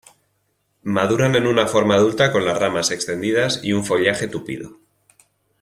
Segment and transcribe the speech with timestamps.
[0.95, 4.79] Maduran en una forma adulta con las ramas extendidas y un follaje tupido.